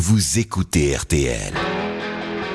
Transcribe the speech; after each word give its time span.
vous 0.00 0.38
écoutez 0.38 0.96
RTL. 0.96 1.52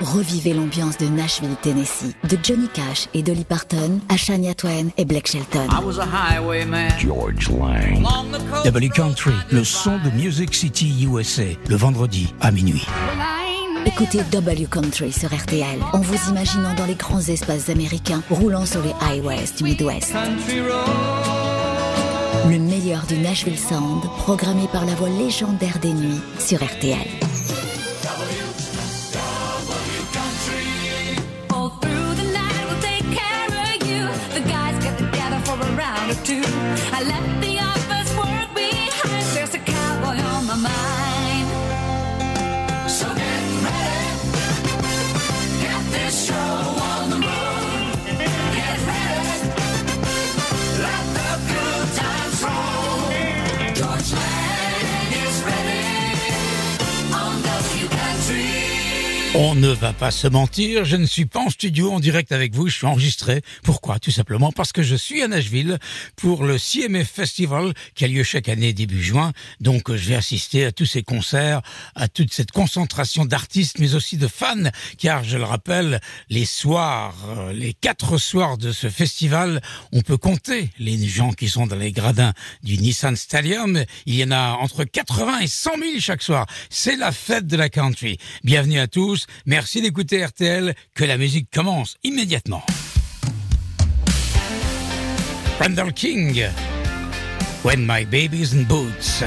Revivez 0.02 0.56
l'ambiance 0.56 0.98
de 0.98 1.06
Nashville, 1.06 1.56
Tennessee, 1.62 2.16
de 2.28 2.40
Johnny 2.42 2.68
Cash 2.74 3.08
et 3.14 3.22
Dolly 3.22 3.44
Parton 3.44 4.00
à 4.10 4.18
Shania 4.18 4.56
Twain 4.56 4.88
et 4.98 5.06
Blake 5.06 5.28
Shelton. 5.28 5.68
George 7.00 7.50
Lang. 7.52 8.04
W 8.64 8.90
Country, 8.90 9.36
le 9.52 9.64
son 9.64 10.00
de 10.00 10.10
Music 10.16 10.56
City 10.56 11.08
USA, 11.08 11.44
le 11.70 11.76
vendredi 11.76 12.34
à 12.42 12.50
minuit. 12.50 12.84
Écoutez 13.86 14.22
W 14.32 14.66
Country 14.66 15.12
sur 15.12 15.32
RTL 15.32 15.80
en 15.94 16.00
vous 16.00 16.30
imaginant 16.32 16.74
dans 16.74 16.86
les 16.86 16.96
grands 16.96 17.22
espaces 17.22 17.70
américains 17.70 18.24
roulant 18.32 18.66
sur 18.66 18.82
les 18.82 18.94
highways 19.02 19.52
du 19.56 19.66
Midwest. 19.66 20.16
Le 22.50 22.60
meilleur 22.60 23.06
du 23.08 23.18
Nashville 23.18 23.58
Sound, 23.58 24.04
programmé 24.18 24.68
par 24.72 24.86
la 24.86 24.94
voix 24.96 25.10
légendaire 25.10 25.80
des 25.80 25.94
nuits 25.94 26.22
sur 26.40 26.64
RTL. 26.64 27.25
do. 36.26 36.42
I 36.44 37.04
let 37.04 37.42
the 37.42 37.55
On 59.38 59.54
ne 59.54 59.68
va 59.68 59.92
pas 59.92 60.12
se 60.12 60.30
mentir, 60.30 60.86
je 60.86 60.96
ne 60.96 61.06
suis 61.06 61.26
pas 61.26 61.42
en 61.42 61.50
studio 61.50 61.92
en 61.92 62.00
direct 62.00 62.32
avec 62.32 62.56
vous, 62.56 62.70
je 62.70 62.78
suis 62.78 62.86
enregistré. 62.86 63.42
Pourquoi? 63.64 64.00
Tout 64.00 64.10
simplement 64.10 64.54
parce 64.54 64.72
que 64.72 64.82
je 64.82 64.96
suis 64.96 65.22
à 65.22 65.28
Nashville 65.28 65.78
pour 66.16 66.46
le 66.46 66.58
CMF 66.58 67.10
Festival 67.10 67.74
qui 67.96 68.06
a 68.06 68.08
lieu 68.08 68.24
chaque 68.24 68.48
année 68.48 68.72
début 68.72 69.04
juin. 69.04 69.34
Donc 69.60 69.94
je 69.94 70.08
vais 70.08 70.16
assister 70.16 70.64
à 70.64 70.72
tous 70.72 70.86
ces 70.86 71.04
concerts, 71.04 71.62
à 71.96 72.08
toute 72.08 72.34
cette 72.34 72.54
concentration 72.54 73.26
d'artistes 73.26 73.78
mais 73.80 73.94
aussi 73.94 74.16
de 74.16 74.30
fans 74.30 74.72
car 74.98 75.26
je 75.26 75.38
le 75.38 75.44
rappelle, 75.44 76.00
les 76.30 76.46
soirs, 76.46 77.18
euh, 77.28 77.52
les 77.52 77.74
quatre 77.74 78.18
soirs 78.18 78.58
de 78.58 78.72
ce 78.72 78.90
festival, 78.90 79.62
on 79.92 80.00
peut 80.00 80.18
compter 80.18 80.70
les 80.80 80.98
gens 81.10 81.34
qui 81.34 81.50
sont 81.50 81.68
dans 81.68 81.76
les 81.76 81.92
gradins 81.92 82.32
du 82.64 82.78
Nissan 82.78 83.18
Stadium. 83.18 83.84
Il 84.06 84.16
y 84.16 84.24
en 84.24 84.32
a 84.32 84.52
entre 84.62 84.86
80 84.86 85.40
et 85.40 85.48
100 85.48 85.72
000 85.78 85.84
chaque 86.00 86.22
soir. 86.22 86.46
C'est 86.70 86.96
la 86.96 87.12
fête 87.12 87.48
de 87.48 87.58
la 87.58 87.68
country. 87.68 88.18
Bienvenue 88.46 88.80
à 88.80 88.88
tous. 88.88 89.25
Merci 89.46 89.82
d'écouter 89.82 90.24
RTL. 90.26 90.74
Que 90.94 91.04
la 91.04 91.18
musique 91.18 91.50
commence 91.54 91.98
immédiatement. 92.04 92.64
Randall 95.60 95.94
King. 95.94 96.44
When 97.64 97.86
my 97.86 98.06
baby's 98.06 98.54
in 98.54 98.64
boots. 98.64 99.24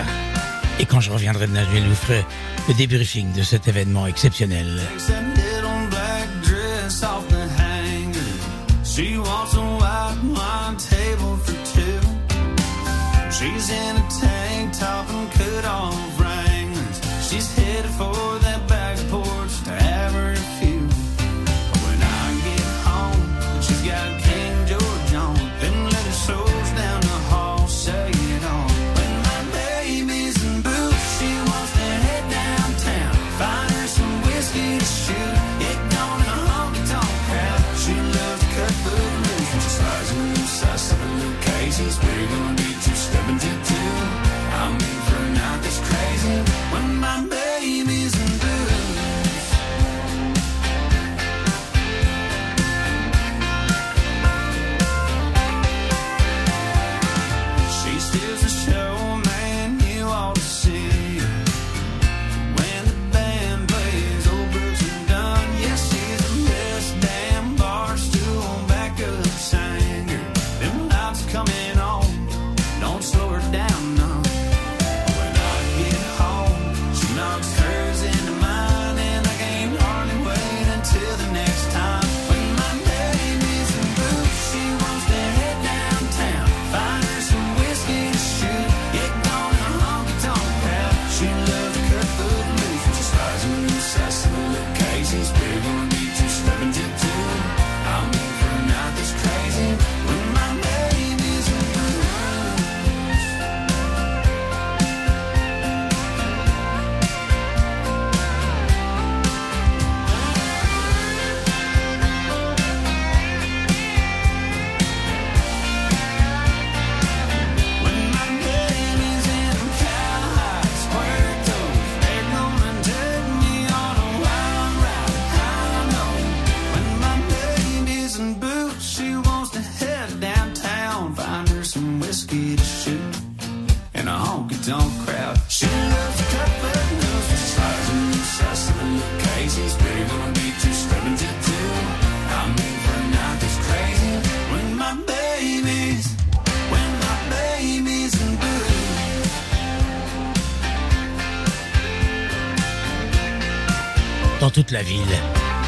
Et 0.79 0.87
quand 0.87 1.01
je 1.01 1.11
reviendrai 1.11 1.47
de 1.47 1.53
Nashville, 1.53 1.83
je 1.83 1.89
vous 1.89 1.95
ferai 1.95 2.25
le 2.69 2.75
débriefing 2.75 3.33
de 3.33 3.43
cet 3.43 3.67
événement 3.67 4.07
exceptionnel. 4.07 4.81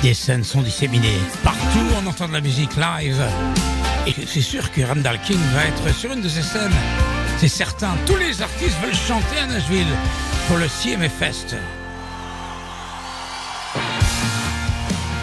Des 0.02 0.14
scènes 0.14 0.44
sont 0.44 0.62
disséminées. 0.62 1.18
Partout, 1.42 1.86
on 2.02 2.06
entend 2.06 2.28
de 2.28 2.32
la 2.32 2.40
musique 2.40 2.76
live. 2.76 3.22
Et 4.06 4.14
c'est 4.26 4.40
sûr 4.40 4.70
que 4.72 4.80
Randall 4.82 5.20
King 5.20 5.38
va 5.54 5.64
être 5.66 5.94
sur 5.94 6.12
une 6.12 6.22
de 6.22 6.28
ces 6.28 6.42
scènes. 6.42 6.72
C'est 7.38 7.48
certain. 7.48 7.96
Tous 8.06 8.16
les 8.16 8.40
artistes 8.40 8.76
veulent 8.82 8.94
chanter 8.94 9.38
à 9.42 9.46
Nashville 9.46 9.86
pour 10.48 10.56
le 10.56 10.68
CMF 10.68 11.12
Fest. 11.12 11.56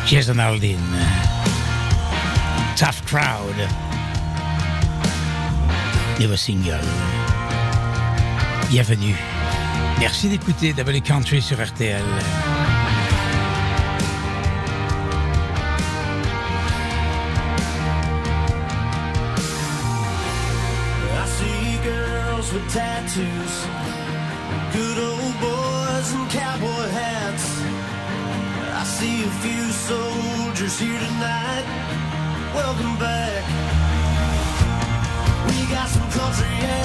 Jason 0.06 0.38
Aldean. 0.38 0.78
Tough 2.76 3.04
Crowd. 3.06 3.56
Nouveau 6.20 6.38
single. 6.38 6.80
Bienvenue. 8.70 9.16
Merci 10.00 10.30
d'écouter 10.30 10.74
W 10.74 11.02
Country 11.02 11.42
sur 11.42 11.64
RTL. 11.64 12.04
tattoos, 23.18 23.66
good 24.74 24.98
old 25.00 25.36
boys 25.42 26.12
and 26.14 26.30
cowboy 26.30 26.88
hats. 26.94 27.62
I 28.74 28.84
see 28.84 29.24
a 29.24 29.31
few 29.42 29.64
soldiers 29.72 30.80
here 30.80 31.00
tonight. 31.00 31.66
Welcome 32.54 32.98
back. 33.00 33.44
We 35.50 35.74
got 35.74 35.90
some 35.90 36.10
country. 36.12 36.77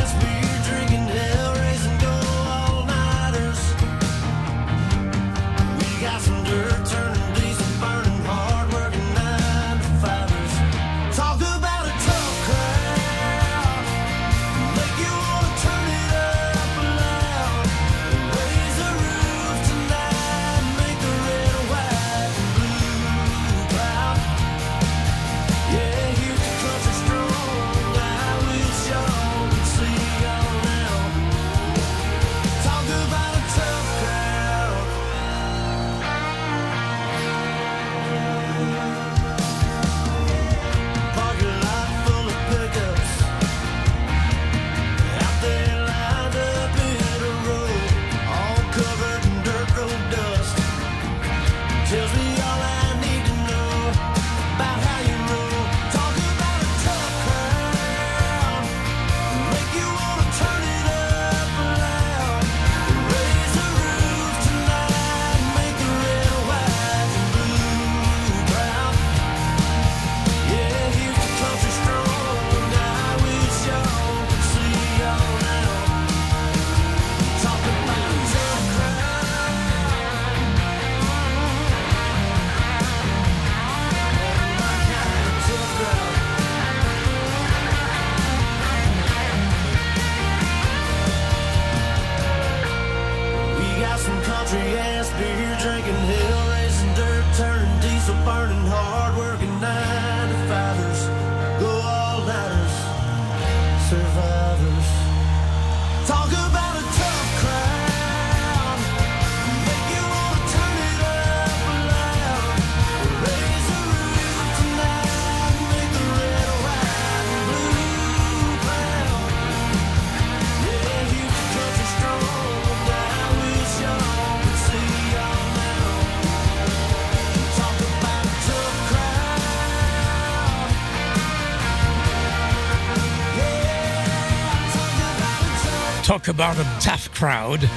About 136.28 136.56
a 136.56 136.64
Tough 136.80 137.10
Crowd. 137.12 137.68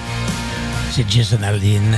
C'est 0.92 1.10
Jason 1.10 1.42
Aldean. 1.42 1.98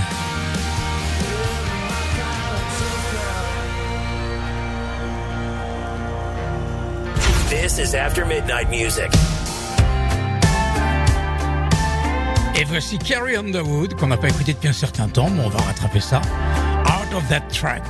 This 7.50 7.80
is 7.80 7.94
After 7.94 8.26
Midnight 8.26 8.70
Music. 8.70 9.10
Et 12.56 12.64
voici 12.64 12.98
Carrie 12.98 13.36
Underwood, 13.36 13.96
qu'on 13.96 14.08
n'a 14.08 14.18
pas 14.18 14.30
écouté 14.30 14.54
depuis 14.54 14.70
un 14.70 14.74
certain 14.74 15.10
temps, 15.10 15.30
mais 15.30 15.44
on 15.44 15.50
va 15.50 15.60
rattraper 15.60 16.00
ça. 16.00 16.22
Out 16.86 17.14
of 17.14 17.28
that 17.28 17.42
track. 17.52 17.84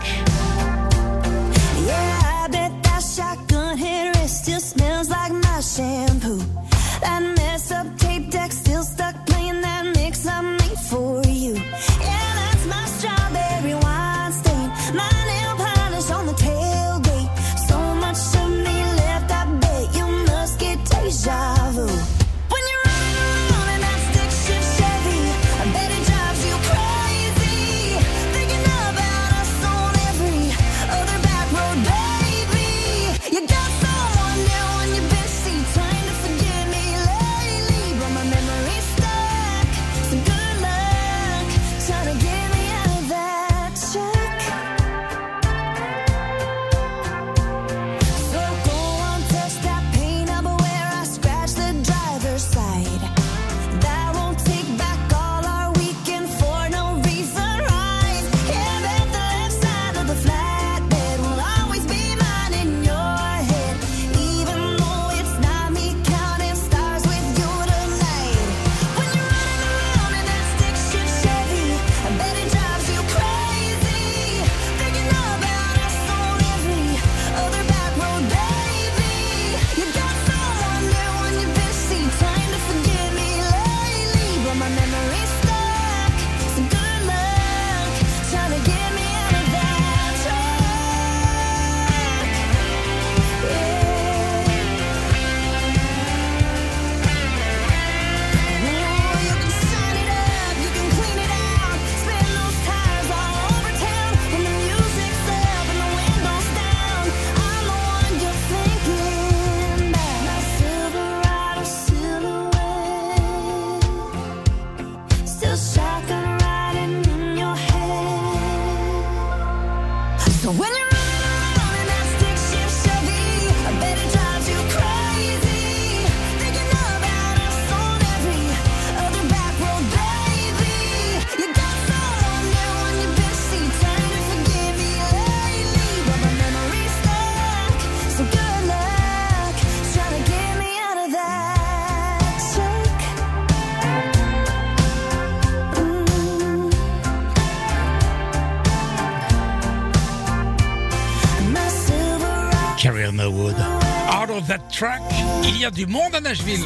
Il 155.44 155.58
y 155.60 155.66
a 155.66 155.72
du 155.72 155.88
monde 155.88 156.14
à 156.14 156.22
Nashville. 156.22 156.64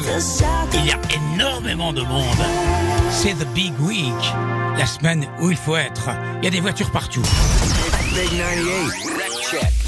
Il 0.74 0.86
y 0.86 0.90
a 0.90 1.00
énormément 1.34 1.92
de 1.92 2.02
monde. 2.02 2.24
C'est 3.10 3.32
the 3.34 3.46
big 3.54 3.72
week, 3.80 4.12
la 4.76 4.84
semaine 4.84 5.26
où 5.40 5.50
il 5.50 5.56
faut 5.56 5.76
être. 5.76 6.10
Il 6.42 6.44
y 6.44 6.48
a 6.48 6.50
des 6.50 6.60
voitures 6.60 6.90
partout. 6.90 7.22
Big 8.14 8.38
98. 8.38 9.11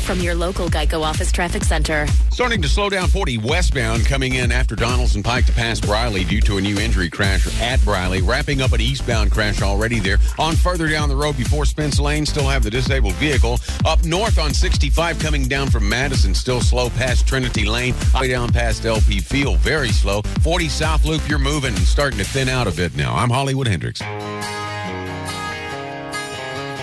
From 0.04 0.20
your 0.20 0.34
local 0.34 0.68
Geico 0.68 1.02
Office 1.02 1.32
Traffic 1.32 1.64
Center. 1.64 2.06
Starting 2.30 2.61
to 2.61 2.68
slow 2.68 2.90
down 2.90 3.08
40 3.08 3.38
westbound 3.38 4.04
coming 4.04 4.34
in 4.34 4.52
after 4.52 4.76
Donaldson 4.76 5.23
Pike 5.23 5.46
to 5.46 5.52
pass 5.52 5.80
Briley 5.80 6.25
due 6.25 6.42
to 6.42 6.58
a 6.58 6.61
new 6.61 6.78
injury 6.78 7.08
crash 7.08 7.46
at 7.58 7.82
Briley. 7.84 8.20
Wrapping 8.20 8.61
up 8.61 8.73
an 8.73 8.82
eastbound 8.82 9.32
crash 9.32 9.62
already 9.62 10.00
there. 10.00 10.18
On 10.38 10.56
further 10.56 10.88
down 10.88 11.08
the 11.08 11.16
road 11.16 11.38
before 11.38 11.64
Spence 11.64 11.99
Lane, 11.99 12.26
still 12.26 12.46
have 12.46 12.62
the 12.62 12.70
disabled 12.70 13.14
vehicle. 13.14 13.58
Up 13.87 14.04
north 14.04 14.38
on 14.38 14.52
65 14.52 15.18
coming 15.18 15.49
down 15.49 15.70
from 15.70 15.88
Madison, 15.88 16.34
still 16.34 16.61
slow 16.61 16.90
past 16.90 17.26
Trinity 17.26 17.64
Lane. 17.64 17.94
Way 18.14 18.28
down 18.28 18.52
past 18.52 18.84
LP 18.84 19.20
Field, 19.20 19.58
very 19.61 19.88
slow. 19.88 20.20
40 20.42 20.68
South 20.68 21.06
Loop, 21.06 21.26
you're 21.30 21.38
moving 21.38 21.75
and 21.75 21.78
starting 21.78 22.18
to 22.18 22.25
thin 22.25 22.50
out 22.50 22.66
a 22.66 22.73
bit 22.73 22.94
now. 22.94 23.14
I'm 23.14 23.30
Hollywood 23.30 23.68
Hendricks. 23.68 24.02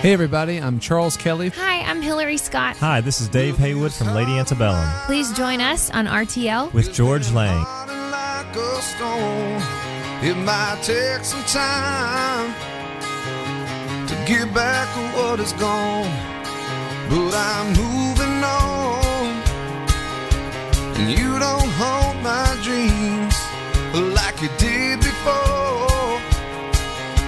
Hey 0.02 0.12
everybody, 0.12 0.58
I'm 0.58 0.80
Charles 0.80 1.16
Kelly. 1.16 1.50
Hi, 1.50 1.80
I'm 1.82 2.02
Hillary 2.02 2.36
Scott. 2.36 2.76
Hi, 2.78 3.00
this 3.00 3.20
is 3.20 3.28
Dave 3.28 3.56
Haywood 3.58 3.92
from 3.92 4.08
Lady 4.08 4.36
Antebellum 4.36 4.84
Please 5.06 5.32
join 5.32 5.60
us 5.60 5.90
on 5.90 6.06
RTL. 6.06 6.72
with 6.72 6.92
George 6.92 7.30
Lang. 7.30 7.62
like 8.10 8.56
a 8.56 8.82
stone. 8.82 9.62
It 10.24 10.36
might 10.38 10.80
take 10.82 11.24
some 11.24 11.44
time 11.44 12.52
to 14.08 14.14
get 14.26 14.52
back 14.52 14.88
what 15.14 15.38
is 15.38 15.52
gone, 15.52 16.10
but 17.08 17.32
I'm 17.32 17.68
moving 17.68 18.42
on. 18.42 19.42
And 20.98 21.10
you 21.16 21.38
don't 21.38 21.70
hold 21.78 22.16
my 22.24 22.58
dreams 22.64 23.36
like 24.16 24.42
you 24.42 24.50
did 24.58 24.98
before. 24.98 26.18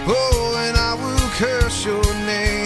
Oh, 0.06 0.54
and 0.66 0.76
I 0.76 0.94
will 0.94 1.28
curse 1.38 1.84
your 1.84 2.04
name. 2.26 2.63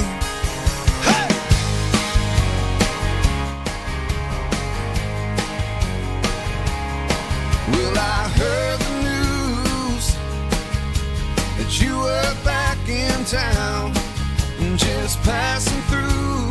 Were 12.08 12.34
back 12.44 12.78
in 12.88 13.18
town, 13.24 13.92
just 14.76 15.20
passing 15.22 15.82
through 15.90 16.50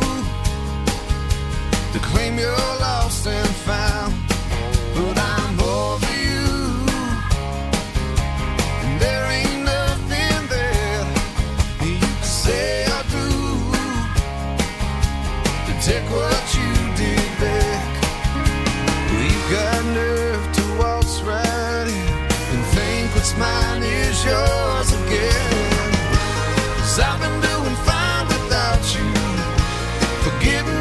to 1.92 1.98
claim 2.10 2.38
you're 2.38 2.72
lost 2.86 3.26
and 3.26 3.54
found. 3.68 4.14
But 4.94 5.16
I'm 5.34 5.56
over 5.60 6.14
you, 6.28 6.48
and 8.82 8.92
there 9.04 9.26
ain't 9.38 9.62
nothing 9.74 10.40
there 10.54 11.04
you 11.86 11.96
can 12.02 12.22
say 12.22 12.84
or 12.96 13.04
do 13.16 13.28
to 15.66 15.72
take 15.88 16.08
what 16.16 16.37
Cause 26.98 27.06
I've 27.06 27.20
been 27.20 27.40
doing 27.40 27.76
fine 27.86 28.26
without 28.26 28.82
you, 28.92 29.06
forgetting 30.24 30.74
all 30.74 30.77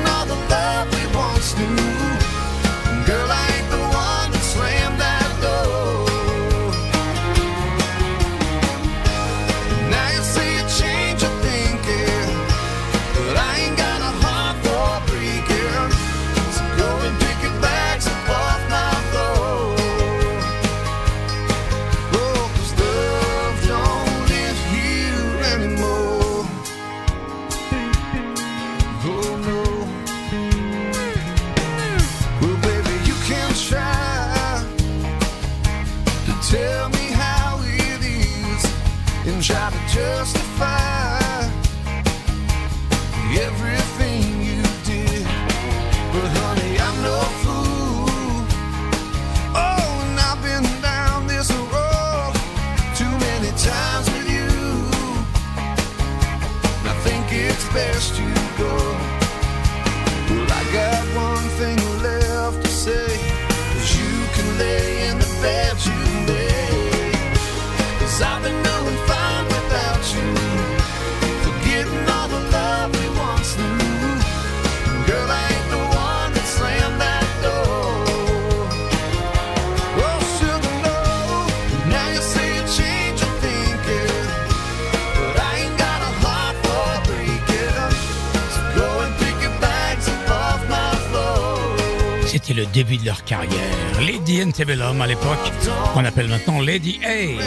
début 92.78 92.98
de 92.98 93.06
leur 93.08 93.24
carrière. 93.24 93.58
Lady 94.06 94.44
Antebellum 94.44 95.02
à 95.02 95.08
l'époque, 95.08 95.52
qu'on 95.96 96.06
appelle 96.06 96.28
maintenant 96.28 96.62
Lady 96.62 97.00
A. 97.04 97.42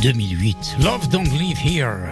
2008. 0.00 0.76
Love 0.80 1.08
Don't 1.08 1.24
Live 1.24 1.58
Here. 1.62 2.08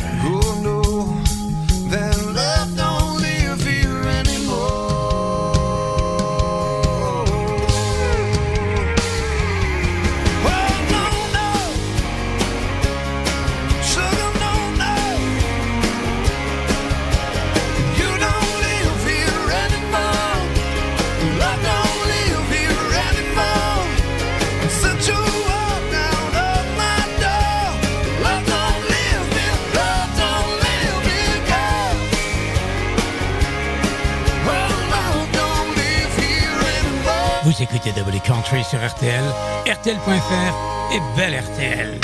Sur 38.77 38.87
RTL, 38.87 39.25
RTL.fr 39.67 40.53
et 40.93 41.01
belle 41.17 41.35
RTL. 41.35 41.99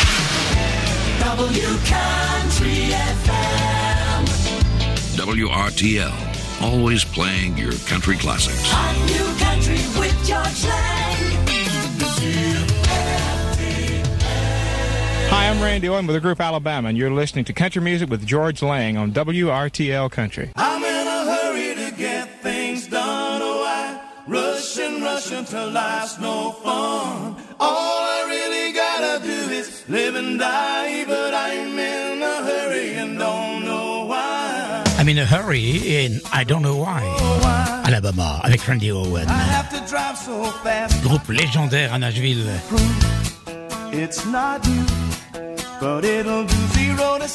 WRTL, 5.16 6.12
always 6.62 7.04
playing 7.04 7.58
your 7.58 7.72
country 7.88 8.16
classics. 8.16 8.72
Hi, 15.30 15.48
I'm 15.48 15.62
Randy 15.62 15.88
Owen 15.88 16.06
with 16.06 16.14
the 16.14 16.20
group 16.20 16.40
Alabama, 16.40 16.88
and 16.88 16.96
you're 16.98 17.10
listening 17.10 17.44
to 17.46 17.52
Country 17.52 17.82
Music 17.82 18.08
with 18.08 18.26
George 18.26 18.62
Lang 18.62 18.96
on 18.96 19.12
WRTL 19.12 20.10
Country. 20.10 20.50
no. 26.18 26.56
All 27.60 28.02
I 28.16 28.24
really 28.28 28.72
gotta 28.72 29.22
do 29.22 29.52
is 29.52 29.84
live 29.88 30.16
and 30.16 30.38
die, 30.38 31.04
but 31.06 31.32
I'm 31.34 31.78
in 31.78 32.22
a 32.22 32.42
hurry 32.44 32.96
and 32.96 33.16
in 35.86 36.20
I 36.32 36.44
don't 36.44 36.62
know 36.62 36.76
why. 36.76 37.02
Alabama 37.84 38.40
avec 38.42 38.62
Randy 38.62 38.92
Owen. 38.92 39.28
So 40.24 40.44
Groupe 41.02 41.28
légendaire 41.28 41.92
à 41.92 41.98
Nashville. 41.98 42.46
It's 43.92 44.24
not 44.26 44.66
you, 44.66 44.84
but 45.80 46.04
it'll 46.04 46.44
do 46.44 46.56
0 46.74 47.18
to 47.18 47.28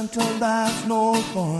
until 0.00 0.38
there's 0.38 0.86
no 0.86 1.12
point. 1.34 1.59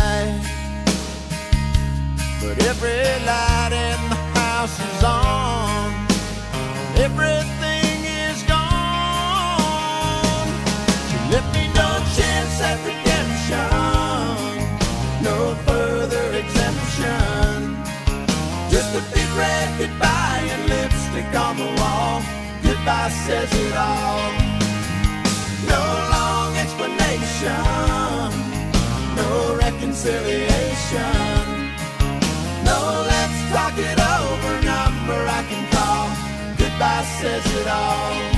But 2.53 2.65
every 2.65 3.07
light 3.25 3.71
in 3.71 4.09
the 4.09 4.15
house 4.35 4.77
is 4.77 5.03
on. 5.05 5.93
Everything 6.97 8.03
is 8.03 8.43
gone. 8.43 8.59
She 11.07 11.17
left 11.31 11.47
me 11.55 11.71
no 11.71 11.89
chance 12.11 12.59
at 12.59 12.77
redemption, 12.83 13.71
no 15.23 15.55
further 15.65 16.25
exemption. 16.43 17.79
Just 18.69 18.91
a 18.99 19.01
big 19.15 19.29
red 19.39 19.69
goodbye 19.79 20.43
and 20.51 20.67
lipstick 20.67 21.33
on 21.33 21.55
the 21.55 21.71
wall. 21.79 22.21
Goodbye 22.63 23.11
says 23.27 23.49
it 23.53 23.75
all. 23.77 24.29
No 25.71 25.83
long 26.11 26.57
explanation, 26.57 27.63
no 29.15 29.55
reconciliation. 29.55 31.40
So 32.71 32.79
let's 32.79 33.39
talk 33.51 33.77
it 33.77 33.99
over. 33.99 34.53
Number 34.63 35.19
I 35.39 35.43
can 35.49 35.63
call. 35.75 36.07
Goodbye 36.57 37.03
says 37.19 37.45
it 37.59 37.67
all. 37.67 38.30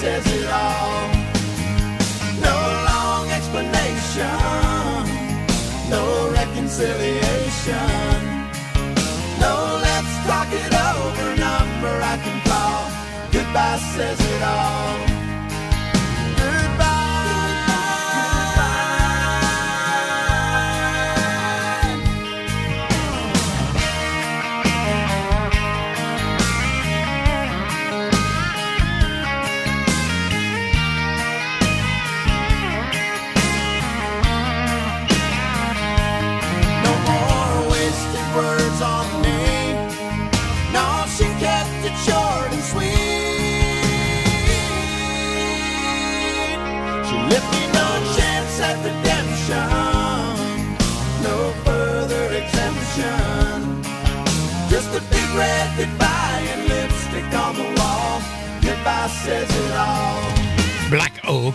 says 0.00 0.26
it 0.26 0.46
all. 0.50 1.08
No 2.46 2.56
long 2.90 3.30
explanation, 3.30 4.28
no 5.88 6.30
reconciliation. 6.32 8.20
No, 9.40 9.54
let's 9.86 10.12
talk 10.28 10.48
it 10.52 10.72
over 10.92 11.28
number 11.46 11.94
I 12.12 12.16
can 12.24 12.38
call. 12.50 12.82
Goodbye 13.32 13.78
says 13.94 14.20
it 14.20 14.42
all. 14.42 15.05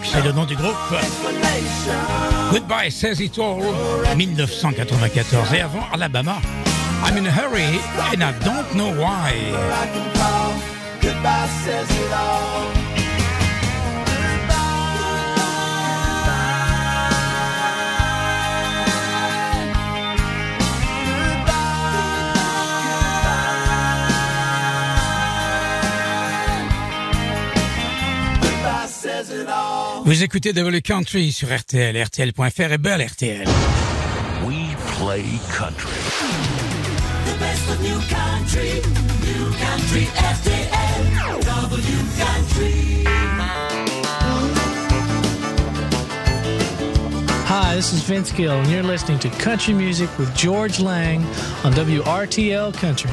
C'est 0.04 0.24
le 0.24 0.32
nom 0.32 0.46
du 0.46 0.56
groupe. 0.56 0.76
Goodbye 2.52 2.92
Says 2.92 3.22
It 3.22 3.38
All, 3.40 3.62
1994. 4.16 5.54
Et 5.54 5.62
avant, 5.62 5.86
Alabama. 5.94 6.42
I'm 7.04 7.18
in 7.18 7.26
a 7.26 7.32
hurry 7.32 7.80
and 8.14 8.24
I 8.24 8.32
don't 8.44 8.76
know 8.76 8.92
why. 8.94 9.34
Goodbye 11.02 11.48
says 11.64 11.90
it 11.90 12.14
all. 12.14 12.91
Vous 30.04 30.24
écoutez 30.24 30.52
W 30.52 30.82
Country 30.82 31.32
sur 31.32 31.48
RTL, 31.56 31.96
RTL.fr 31.96 32.72
et 32.72 32.78
Bell 32.80 33.02
RTL. 33.02 33.48
We 34.48 34.76
play 34.98 35.24
country. 35.56 35.92
The 37.26 37.40
best 37.40 37.70
of 37.70 37.82
new 37.82 38.00
country, 38.10 38.82
new 39.22 39.52
country 39.60 40.08
RTL, 40.18 41.46
W 41.46 41.98
Country. 42.18 43.04
Hi, 47.46 47.76
this 47.76 47.94
is 47.94 48.02
Vince 48.02 48.32
Gill, 48.32 48.60
and 48.60 48.72
you're 48.72 48.82
listening 48.82 49.20
to 49.20 49.30
Country 49.30 49.74
Music 49.74 50.10
with 50.18 50.36
George 50.36 50.80
Lang 50.80 51.24
on 51.64 51.74
WRTL 51.74 52.74
Country. 52.74 53.12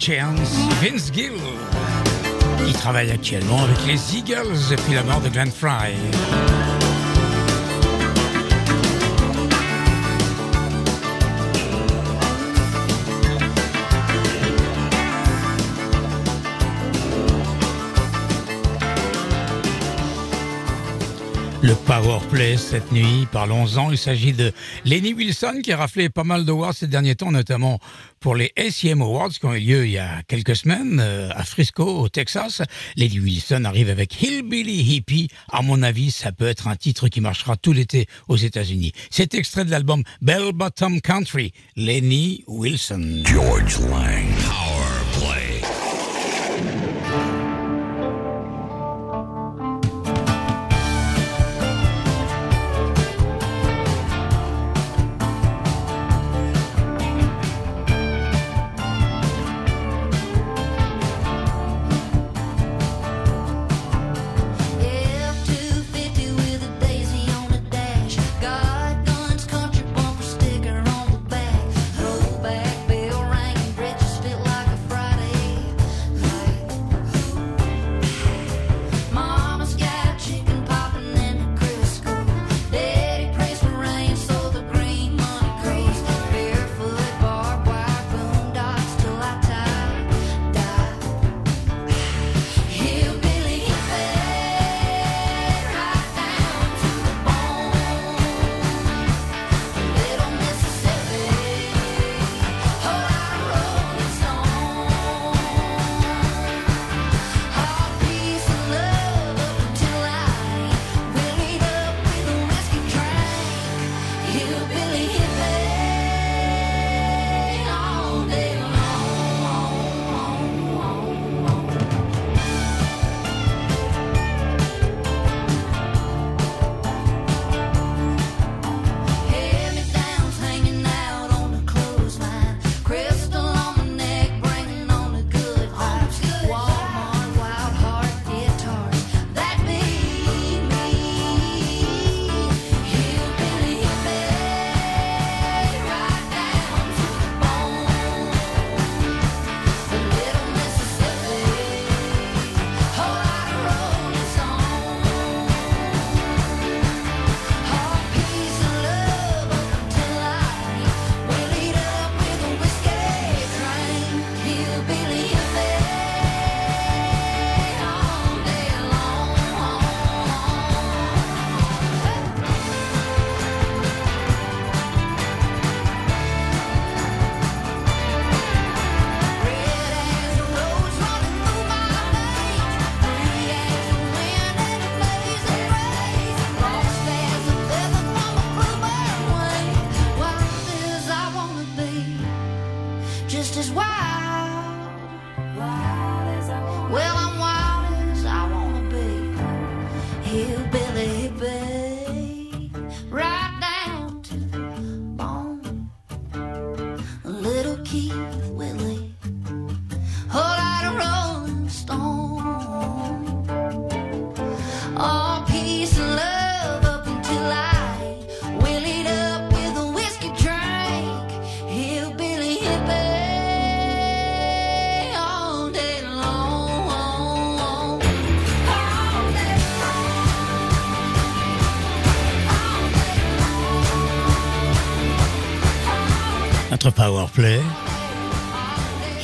Chance, 0.00 0.56
Vince 0.80 1.12
Gill, 1.12 1.32
qui 2.66 2.72
travaille 2.72 3.10
actuellement 3.10 3.62
avec 3.64 3.86
les 3.86 4.16
Eagles 4.16 4.56
depuis 4.70 4.94
la 4.94 5.02
mort 5.02 5.20
de 5.20 5.28
Glenn 5.28 5.50
Fry. 5.50 5.92
Le 21.70 21.76
power 21.76 22.18
play 22.28 22.56
cette 22.56 22.90
nuit, 22.90 23.28
parlons-en. 23.30 23.92
Il 23.92 23.96
s'agit 23.96 24.32
de 24.32 24.52
Lenny 24.84 25.14
Wilson 25.14 25.60
qui 25.62 25.70
a 25.70 25.76
raflé 25.76 26.08
pas 26.08 26.24
mal 26.24 26.44
d'awards 26.44 26.74
ces 26.74 26.88
derniers 26.88 27.14
temps, 27.14 27.30
notamment 27.30 27.78
pour 28.18 28.34
les 28.34 28.52
SEM 28.70 29.00
Awards 29.02 29.28
qui 29.28 29.44
ont 29.46 29.54
eu 29.54 29.60
lieu 29.60 29.86
il 29.86 29.92
y 29.92 29.98
a 29.98 30.24
quelques 30.26 30.56
semaines 30.56 30.98
euh, 31.00 31.30
à 31.32 31.44
Frisco, 31.44 31.84
au 31.84 32.08
Texas. 32.08 32.60
Lenny 32.96 33.20
Wilson 33.20 33.62
arrive 33.66 33.88
avec 33.88 34.20
Hillbilly 34.20 34.80
Hippie. 34.80 35.28
À 35.52 35.62
mon 35.62 35.84
avis, 35.84 36.10
ça 36.10 36.32
peut 36.32 36.48
être 36.48 36.66
un 36.66 36.74
titre 36.74 37.06
qui 37.06 37.20
marchera 37.20 37.56
tout 37.56 37.72
l'été 37.72 38.08
aux 38.26 38.36
États-Unis. 38.36 38.90
C'est 39.08 39.34
extrait 39.34 39.64
de 39.64 39.70
l'album 39.70 40.02
Bell 40.22 40.50
Bottom 40.52 41.00
Country, 41.00 41.52
Lenny 41.76 42.42
Wilson. 42.48 43.22
George 43.24 43.78
Lang. 43.78 44.59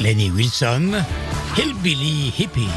Lenny 0.00 0.30
Wilson, 0.30 0.92
Hillbilly 1.54 2.30
Hippie. 2.30 2.70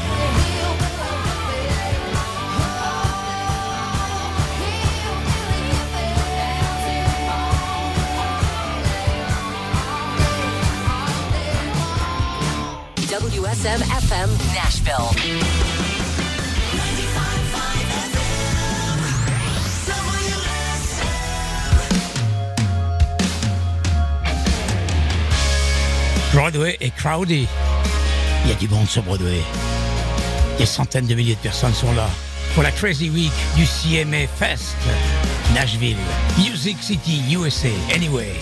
WSM 13.06 13.80
FM 14.08 14.30
Nashville. 14.54 15.59
Broadway 26.50 26.76
est 26.80 26.90
crowded. 26.96 27.46
Il 28.44 28.50
y 28.50 28.52
a 28.52 28.56
du 28.56 28.66
monde 28.66 28.88
sur 28.88 29.04
Broadway. 29.04 29.40
Des 30.58 30.66
centaines 30.66 31.06
de 31.06 31.14
milliers 31.14 31.36
de 31.36 31.40
personnes 31.40 31.74
sont 31.74 31.92
là 31.94 32.08
pour 32.54 32.64
la 32.64 32.72
Crazy 32.72 33.08
Week 33.08 33.30
du 33.54 33.64
CMA 33.64 34.26
Fest. 34.36 34.74
Nashville, 35.54 35.96
Music 36.38 36.76
City, 36.80 37.22
USA, 37.30 37.68
anyway. 37.94 38.32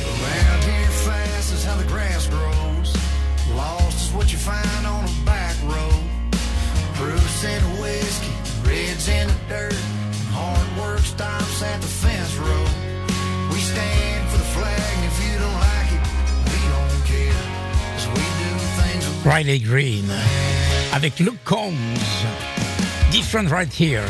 In 9.06 9.28
the 9.28 9.34
dirt, 9.48 9.74
hard 10.32 10.78
work 10.78 10.98
at 11.20 11.80
the 11.80 11.86
fence. 11.86 12.67
Riley 19.24 19.58
Green 19.58 20.06
avec 20.92 21.18
Luke 21.18 21.42
Combs. 21.44 22.24
Different 23.10 23.50
right 23.50 23.72
here. 23.72 24.04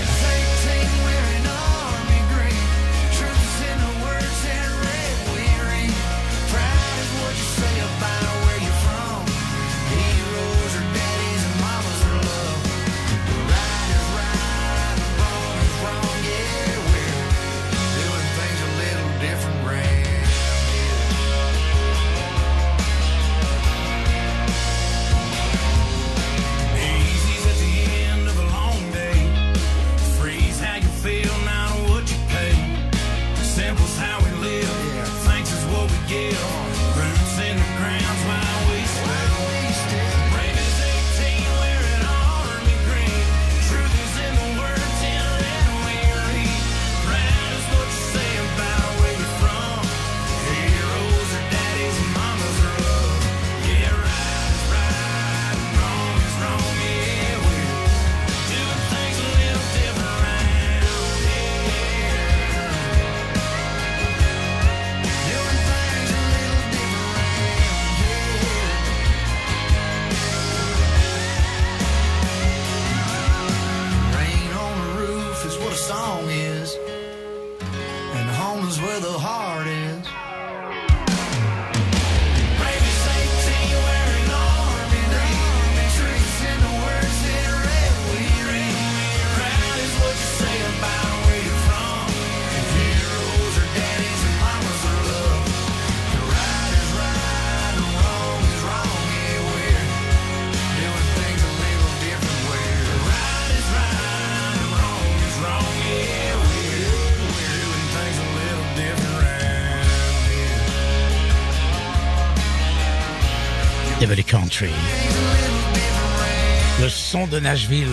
Le 116.80 116.88
son 116.88 117.28
de 117.28 117.38
Nashville, 117.38 117.86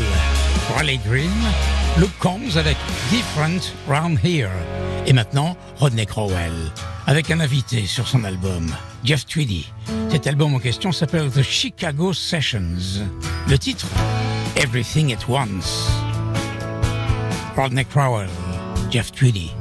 Raleigh 0.76 1.00
Green, 1.06 1.30
Luke 1.98 2.18
Combs 2.20 2.58
avec 2.58 2.76
Different 3.12 3.72
Round 3.88 4.18
Here. 4.24 4.50
Et 5.06 5.14
maintenant, 5.14 5.56
Rodney 5.78 6.08
Crowell, 6.08 6.54
avec 7.06 7.30
un 7.30 7.40
invité 7.40 7.86
sur 7.86 8.08
son 8.08 8.24
album, 8.24 8.74
Jeff 9.04 9.28
Tweedy. 9.28 9.72
Cet 10.10 10.26
album 10.26 10.56
en 10.56 10.60
question 10.60 10.92
s'appelle 10.92 11.30
The 11.30 11.44
Chicago 11.44 12.14
Sessions. 12.14 13.04
Le 13.48 13.58
titre, 13.60 13.86
Everything 14.56 15.14
at 15.14 15.30
Once. 15.30 15.92
Rodney 17.56 17.86
Crowell, 17.86 18.30
Jeff 18.90 19.12
Tweedy. 19.12 19.52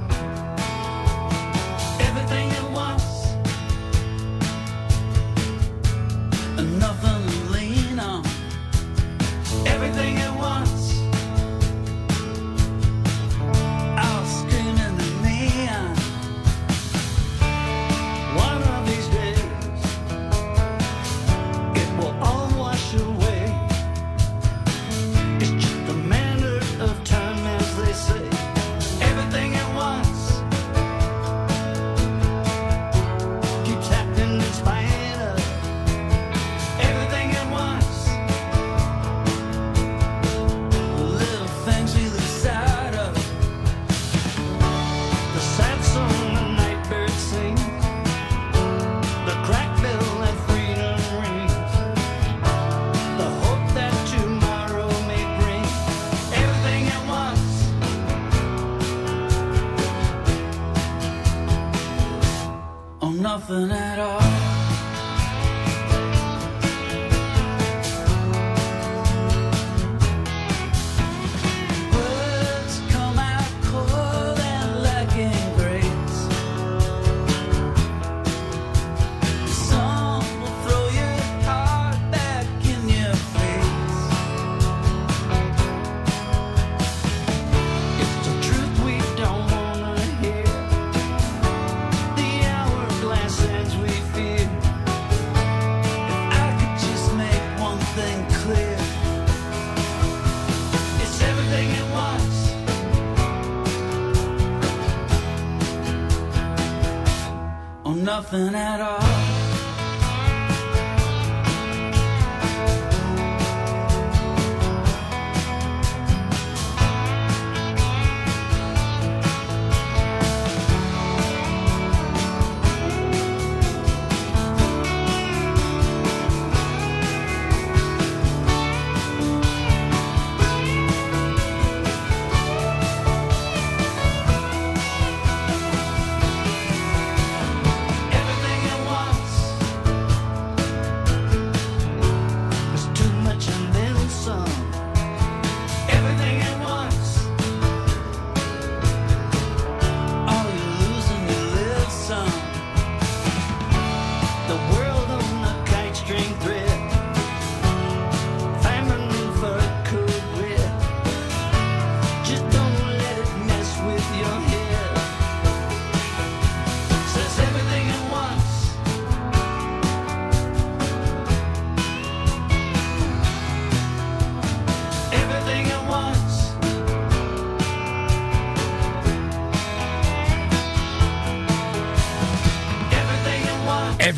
Nothing 108.36 108.54
at 108.56 108.80
all. 108.80 108.93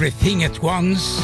Everything 0.07 0.45
at 0.45 0.63
Once. 0.63 1.21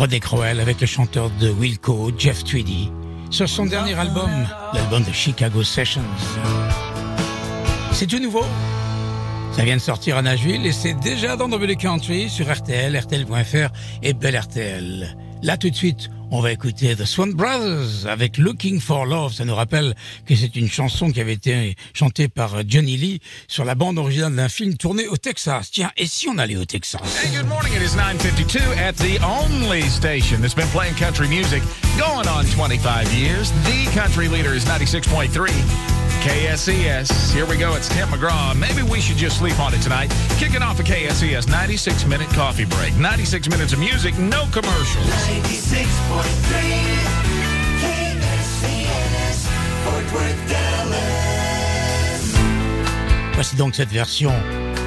Rodney 0.00 0.18
Crowell 0.18 0.58
avec 0.58 0.80
le 0.80 0.86
chanteur 0.88 1.30
de 1.38 1.48
Wilco, 1.48 2.10
Jeff 2.18 2.42
Tweedy, 2.42 2.90
sur 3.30 3.48
son 3.48 3.66
dernier 3.66 3.94
album, 3.94 4.28
l'album 4.72 5.04
de 5.04 5.12
Chicago 5.12 5.62
Sessions. 5.62 6.02
C'est 7.92 8.08
tout 8.08 8.18
nouveau. 8.18 8.42
Ça 9.52 9.62
vient 9.62 9.76
de 9.76 9.80
sortir 9.80 10.16
à 10.16 10.22
Nashville 10.22 10.66
et 10.66 10.72
c'est 10.72 10.94
déjà 10.94 11.36
dans 11.36 11.48
W 11.48 11.76
Country 11.76 12.28
sur 12.28 12.52
RTL, 12.52 12.98
RTL.fr 12.98 13.72
et 14.02 14.12
Bel 14.12 14.36
RTL. 14.36 15.16
Là 15.44 15.56
tout 15.56 15.70
de 15.70 15.76
suite, 15.76 16.10
on 16.30 16.40
va 16.40 16.52
écouter 16.52 16.94
The 16.96 17.04
Swan 17.04 17.32
Brothers 17.32 18.06
avec 18.06 18.38
Looking 18.38 18.80
for 18.80 19.06
Love. 19.06 19.32
Ça 19.32 19.44
nous 19.44 19.54
rappelle 19.54 19.94
que 20.26 20.34
c'est 20.34 20.56
une 20.56 20.68
chanson 20.68 21.10
qui 21.10 21.20
avait 21.20 21.34
été 21.34 21.76
chantée 21.94 22.28
par 22.28 22.62
Johnny 22.66 22.96
Lee 22.96 23.20
sur 23.46 23.64
la 23.64 23.74
bande 23.74 23.98
originale 23.98 24.34
d'un 24.34 24.48
film 24.48 24.76
tourné 24.76 25.06
au 25.08 25.16
Texas. 25.16 25.70
Tiens, 25.70 25.90
et 25.96 26.06
si 26.06 26.28
on 26.28 26.38
allait 26.38 26.56
au 26.56 26.64
Texas? 26.64 27.00
Hey, 27.22 27.30
good 27.36 27.48
morning. 27.48 27.72
It 27.74 27.82
is 27.82 27.96
9:52 27.96 28.60
at 28.78 28.92
the 28.94 29.18
only 29.22 29.82
station 29.88 30.40
that's 30.40 30.54
been 30.54 30.68
playing 30.68 30.94
country 30.94 31.28
music 31.28 31.62
going 31.98 32.28
on 32.28 32.44
25 32.46 33.12
years. 33.14 33.50
The 33.64 33.86
country 33.94 34.28
leader 34.28 34.54
is 34.54 34.64
96.3 34.64 35.97
KSES. 36.20 37.32
Here 37.32 37.46
we 37.46 37.56
go. 37.56 37.74
It's 37.74 37.88
Tim 37.88 38.08
McGraw. 38.08 38.54
Maybe 38.58 38.82
we 38.82 39.00
should 39.00 39.16
just 39.16 39.38
sleep 39.38 39.58
on 39.60 39.72
it 39.74 39.80
tonight. 39.82 40.10
Kicking 40.38 40.62
off 40.62 40.80
a 40.80 40.82
KSES 40.82 41.48
96 41.48 42.04
minute 42.06 42.28
coffee 42.30 42.64
break. 42.64 42.94
96 42.96 43.48
minutes 43.48 43.72
of 43.72 43.78
music, 43.78 44.18
no 44.18 44.44
commercials. 44.52 45.06
96.3 45.06 45.86
KSCS 47.80 49.46
Fort 49.84 50.12
Worth, 50.12 50.48
Dallas. 50.48 52.34
Voici 53.34 53.56
donc 53.56 53.74
cette 53.76 53.90
version 53.90 54.32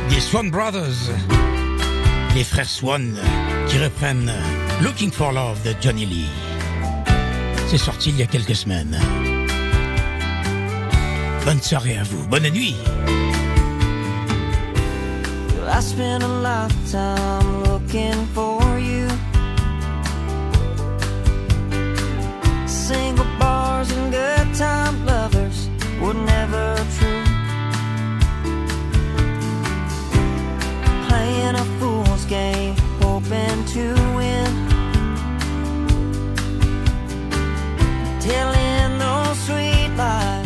des 0.10 0.20
Swan 0.20 0.52
Brothers, 0.52 1.12
les 2.36 2.44
frères 2.44 2.70
Swan, 2.70 3.16
qui 3.70 3.78
reprennent 3.78 4.32
Looking 4.82 5.12
for 5.12 5.32
Love 5.32 5.62
de 5.64 5.74
Johnny 5.80 6.06
Lee. 6.06 6.28
C'est 7.68 7.78
sorti 7.78 8.10
il 8.10 8.18
y 8.18 8.24
a 8.24 8.28
quelques 8.28 8.56
semaines. 8.56 9.00
Bonne 11.46 11.62
soirée 11.62 11.98
à 11.98 12.04
vous, 12.04 12.28
bonne 12.28 12.50
nuit. 12.50 12.76
I 15.74 15.80
spent 15.80 16.22
a 16.22 16.28
lifetime 16.28 17.64
looking 17.64 18.28
for 18.36 18.62
you. 18.78 19.08
Single 22.68 23.26
bars 23.40 23.90
and 23.92 24.12
good 24.12 24.54
time 24.56 25.06
lovers 25.06 25.70
were 26.00 26.14
never 26.14 26.76
true. 27.00 27.24
Playing 31.08 31.56
a 31.56 31.66
fool's 31.80 32.26
game, 32.26 32.76
hoping 33.02 33.66
to 33.74 33.96
win. 34.16 34.52
Telling 38.20 39.00
those 39.00 39.40
sweet 39.46 39.90
lies 39.98 40.41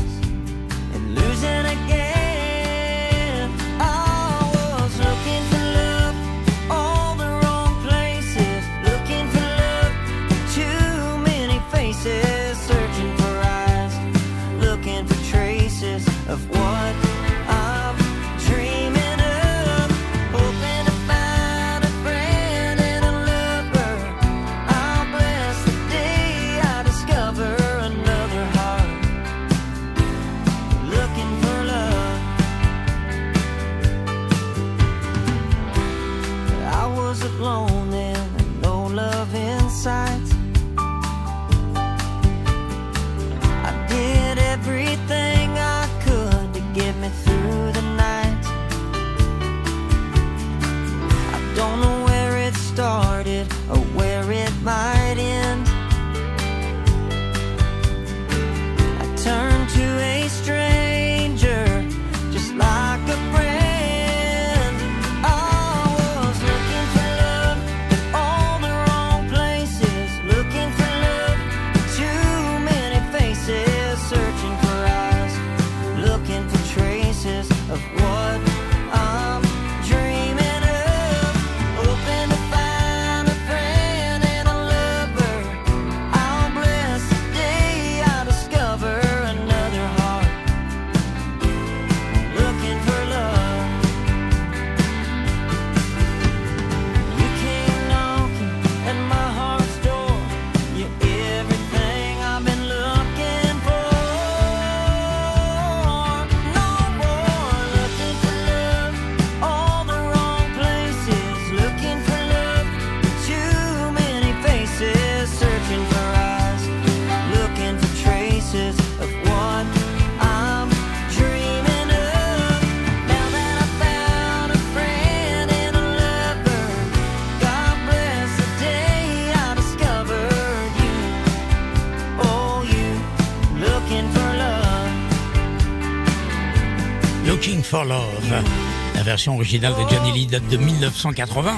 version 139.16 139.36
originale 139.36 139.74
de 139.76 139.90
Johnny 139.90 140.12
Lee 140.12 140.28
date 140.28 140.46
de 140.50 140.58
1980. 140.58 141.56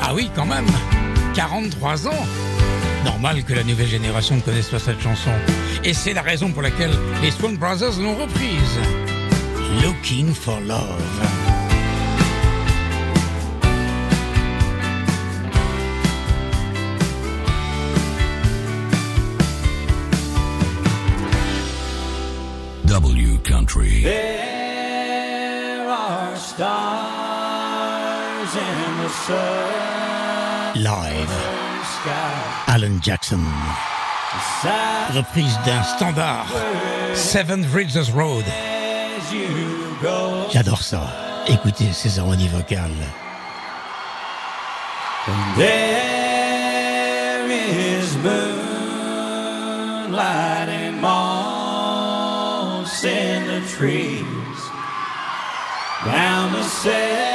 Ah 0.00 0.14
oui, 0.14 0.30
quand 0.34 0.46
même 0.46 0.64
43 1.34 2.08
ans 2.08 2.26
Normal 3.04 3.44
que 3.44 3.52
la 3.52 3.62
nouvelle 3.62 3.88
génération 3.88 4.36
ne 4.36 4.40
connaisse 4.40 4.68
pas 4.68 4.78
cette 4.78 5.02
chanson. 5.02 5.30
Et 5.84 5.92
c'est 5.92 6.14
la 6.14 6.22
raison 6.22 6.50
pour 6.50 6.62
laquelle 6.62 6.92
les 7.20 7.30
Swan 7.30 7.58
Brothers 7.58 8.00
l'ont 8.00 8.14
reprise. 8.16 8.78
Looking 9.82 10.32
for 10.32 10.58
Love. 10.60 11.43
Live. 30.76 31.30
Alan 32.66 32.98
Jackson. 33.00 33.40
Reprise 35.14 35.56
d'un 35.64 35.82
standard. 35.82 36.44
Seven 37.14 37.64
Bridges 37.64 38.10
Road. 38.10 38.44
as 39.16 39.32
you 39.32 39.48
go. 40.02 40.46
J'adore 40.52 40.82
ça. 40.82 41.06
Écoutez 41.46 41.90
ces 41.92 42.18
harmonies 42.18 42.48
vocales. 42.48 42.90
There 45.56 47.46
is 47.48 48.14
moonlight 48.18 48.28
and 50.68 51.00
moss 51.00 53.02
in 53.04 53.46
the 53.46 53.60
trees 53.68 54.22
down 56.04 56.52
the 56.52 56.62
seven 56.62 57.33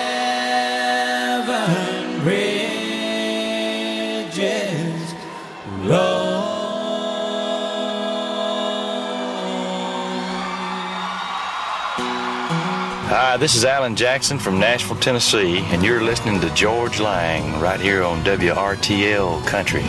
Hi, 13.30 13.38
this 13.38 13.54
is 13.56 13.64
Alan 13.64 13.96
Jackson 13.96 14.40
from 14.40 14.60
Nashville, 14.60 14.96
Tennessee, 14.96 15.60
and 15.66 15.84
you're 15.84 16.02
listening 16.02 16.42
to 16.42 16.50
George 16.56 17.00
Lang 17.00 17.62
right 17.62 17.80
here 17.80 18.02
on 18.02 18.24
WRTL 18.24 19.46
Country. 19.46 19.86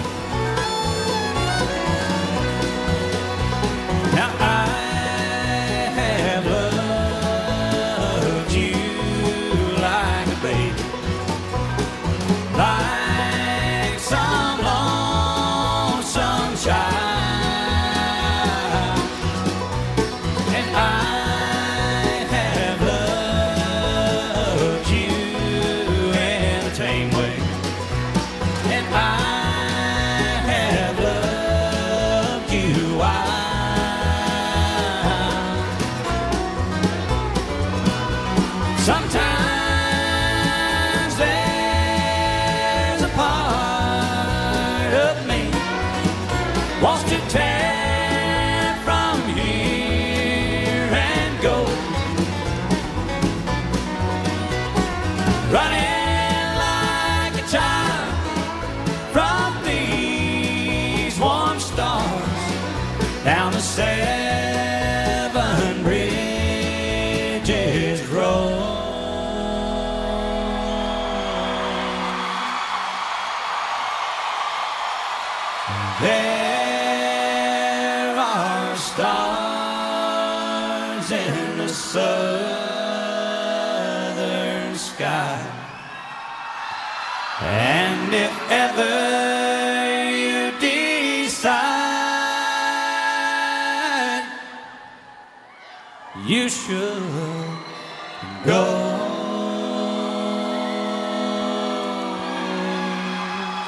Should. 96.50 97.02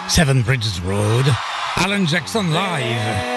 Seven 0.08 0.42
Bridges 0.42 0.80
Road. 0.82 1.24
Alan 1.76 2.06
Jackson 2.06 2.52
live. 2.52 3.32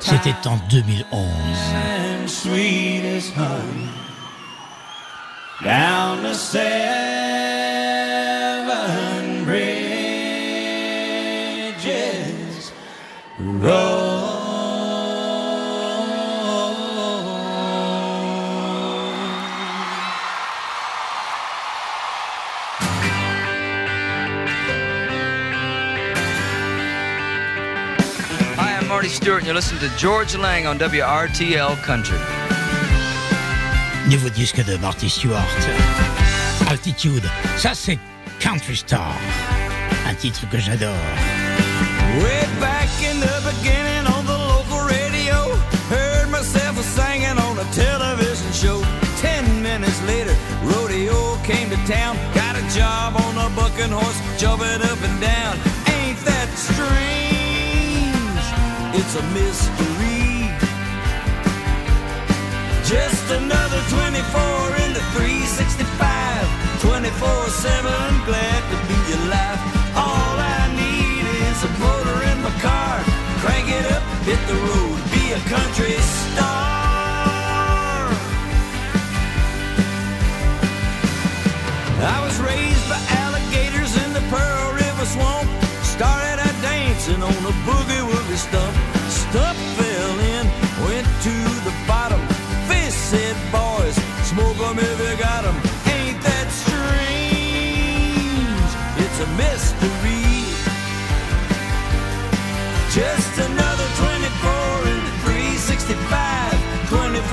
C'était 0.00 0.46
en 0.46 0.58
2011. 0.68 1.96
and 2.26 2.30
sweet 2.30 3.04
as 3.04 3.30
honey 3.30 3.88
down 5.62 6.22
the 6.22 6.34
seven 6.34 6.64
bridges. 9.44 9.96
Marty 29.06 29.18
Stewart, 29.18 29.38
and 29.38 29.46
you're 29.46 29.54
listening 29.54 29.88
to 29.88 29.96
George 29.96 30.34
Lang 30.36 30.66
on 30.66 30.80
WRTL 30.80 31.80
Country. 31.84 32.18
Nouveau 34.10 34.30
disque 34.30 34.64
de 34.64 34.76
Marty 34.78 35.08
Stewart. 35.08 35.46
Altitude. 36.68 37.22
Ça, 37.56 37.72
c'est 37.72 38.00
Country 38.40 38.74
Star. 38.74 39.14
Un 40.08 40.14
titre 40.14 40.48
que 40.50 40.58
j'adore. 40.58 40.90
Way 42.18 42.48
back 42.58 42.88
in 43.00 43.20
the 43.20 43.40
beginning 43.46 44.08
on 44.08 44.26
the 44.26 44.36
local 44.36 44.84
radio, 44.88 45.54
heard 45.88 46.28
myself 46.28 46.76
singing 46.82 47.38
on 47.38 47.58
a 47.60 47.64
television 47.72 48.50
show. 48.52 48.82
Ten 49.22 49.62
minutes 49.62 50.02
later, 50.08 50.34
rodeo 50.64 51.36
came 51.44 51.70
to 51.70 51.76
town, 51.86 52.16
got 52.34 52.56
a 52.56 52.76
job 52.76 53.14
on 53.14 53.38
a 53.38 53.48
bucking 53.54 53.92
horse, 53.92 54.20
jumping 54.36 54.82
up 54.82 54.98
a 59.16 59.22
mystery. 59.32 60.52
Just 62.84 63.24
another 63.32 63.80
24 63.88 64.76
into 64.84 65.00
365. 65.16 66.82
24 66.84 67.48
7, 67.48 67.88
glad 68.28 68.60
to 68.70 68.76
be 68.88 69.00
alive. 69.16 69.60
All 69.96 70.36
I 70.36 70.68
need 70.76 71.24
is 71.48 71.58
a 71.64 71.70
motor 71.80 72.18
in 72.28 72.38
my 72.44 72.52
car. 72.60 73.00
Crank 73.40 73.68
it 73.72 73.86
up, 73.96 74.04
hit 74.28 74.40
the 74.50 74.58
road, 74.68 74.98
be 75.08 75.32
a 75.32 75.40
country 75.48 75.96
star. 75.96 76.76
I 82.04 82.18
was 82.20 82.36
raised 82.40 82.86
by 82.92 83.00
alligators 83.24 83.96
in 84.04 84.12
the 84.12 84.24
Pearl 84.28 84.72
River 84.74 85.06
swamp. 85.06 85.48
Started 85.82 86.38
out 86.38 86.56
dancing 86.60 87.22
on 87.22 87.32
a 87.32 87.54
boogie 87.64 88.05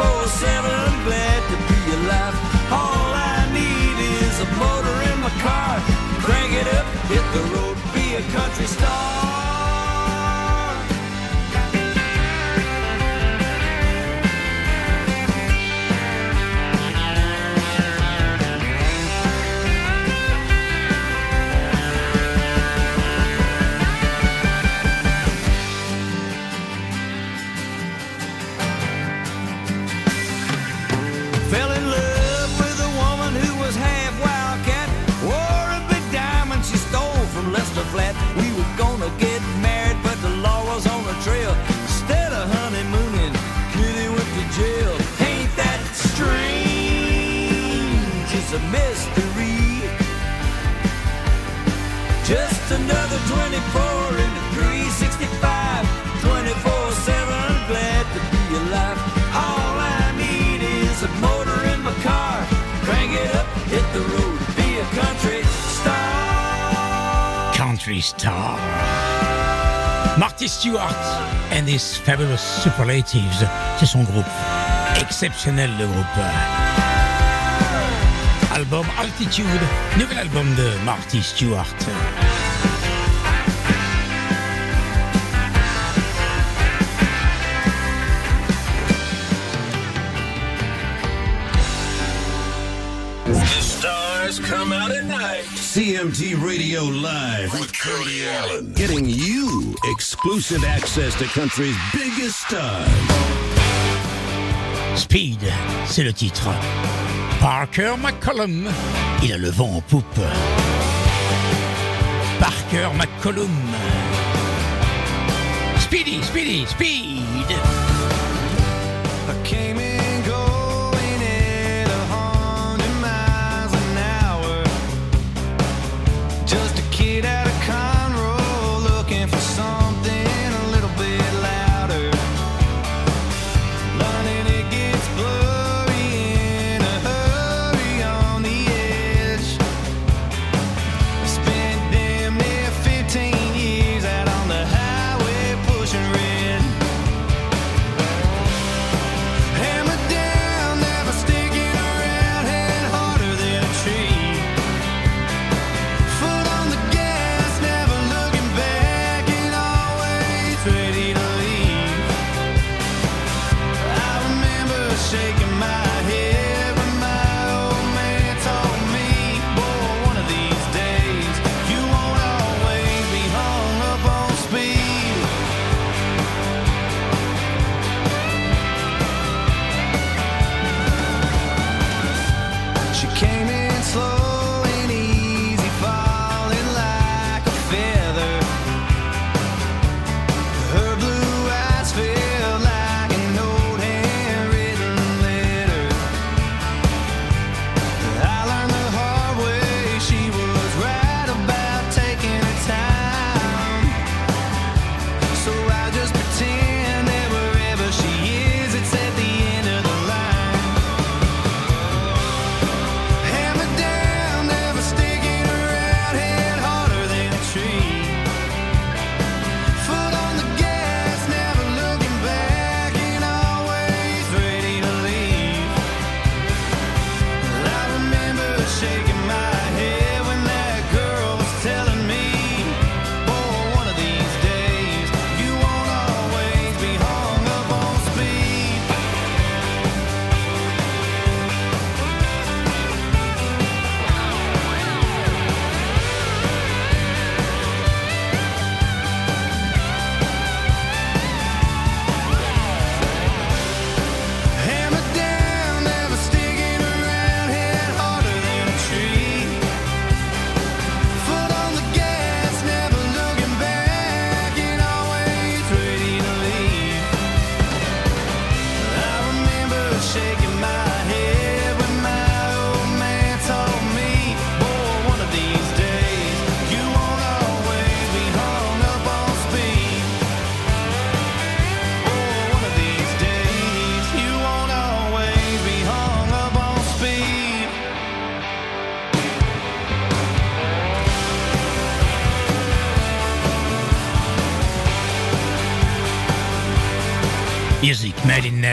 365, 0.04 0.12
24 0.12 0.28
7. 0.28 1.06
Glad 1.06 1.42
to 1.50 1.58
be 1.70 1.80
alive. 1.98 2.36
All 2.72 3.10
I 3.14 3.48
need 3.54 3.98
is 4.24 4.36
a 4.40 4.48
motor 4.60 4.98
in 5.12 5.18
my 5.22 5.34
car. 5.42 5.80
Crank 6.26 6.54
it 6.54 6.68
up, 6.76 6.86
hit 7.08 7.26
the 7.34 7.44
road, 7.56 7.78
be 7.94 8.16
a 8.16 8.24
country 8.34 8.66
star. 8.66 9.33
Trail. 41.34 41.54
Instead 41.84 42.32
of 42.34 42.44
honeymooning, 42.56 43.34
Kitty 43.74 44.08
went 44.16 44.30
to 44.38 44.44
jail. 44.60 44.94
Ain't 45.30 45.54
that 45.62 45.82
strange? 45.94 47.50
It's 48.38 48.54
a 48.54 48.62
mystery. 48.78 49.62
Just 52.26 52.66
another 52.72 53.20
24 53.30 54.24
into 54.24 54.42
365, 54.56 55.86
24 56.22 56.92
7. 56.92 57.34
Glad 57.72 58.06
to 58.16 58.20
be 58.32 58.44
alive. 58.62 59.00
All 59.44 59.76
I 59.80 60.04
need 60.24 60.62
is 60.62 60.98
a 61.04 61.12
motor 61.26 61.60
in 61.74 61.80
my 61.88 61.96
car. 62.08 62.38
Crank 62.86 63.12
it 63.24 63.32
up, 63.36 63.48
hit 63.74 63.86
the 63.96 64.04
road, 64.14 64.40
be 64.58 64.70
a 64.80 64.88
country 65.02 65.42
star. 65.78 67.54
Country 67.56 68.00
Star. 68.02 69.13
Marty 70.18 70.48
Stewart 70.48 70.96
and 71.52 71.68
his 71.68 71.98
fabulous 71.98 72.42
superlatives. 72.62 73.46
C'est 73.80 73.86
son 73.86 74.04
groupe. 74.04 74.26
Exceptionnel 75.02 75.72
le 75.80 75.88
groupe. 75.88 76.06
Album 78.54 78.86
Altitude, 79.00 79.46
nouvel 79.98 80.20
album 80.20 80.54
de 80.56 80.86
Marty 80.86 81.22
Stewart. 81.24 81.66
CMT 95.74 96.40
Radio 96.40 96.84
Live 96.84 97.52
with 97.54 97.74
Cody 97.74 98.28
Allen. 98.28 98.74
Getting 98.74 99.10
you 99.10 99.74
exclusive 99.86 100.64
access 100.64 101.16
to 101.16 101.26
country's 101.26 101.76
biggest 101.92 102.42
stars. 102.42 102.88
Speed, 104.96 105.40
c'est 105.88 106.04
le 106.04 106.14
titre. 106.14 106.52
Parker 107.40 107.96
McCollum, 107.98 108.70
il 109.24 109.34
a 109.34 109.38
le 109.40 109.50
vent 109.50 109.78
en 109.78 109.82
poupe. 109.82 110.22
Parker 112.40 112.90
McCollum. 112.96 113.50
Speedy, 115.80 116.22
speedy, 116.22 116.68
speed. 116.68 117.83